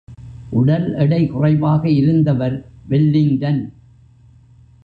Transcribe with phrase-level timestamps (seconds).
[0.49, 2.57] உடல் எடைகுறைவாக இருந்தவர்
[2.89, 3.61] வெல்லிங்டன்.